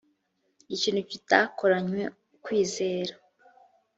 [0.75, 2.03] ikintu kidakoranywe
[2.35, 3.13] ukwizera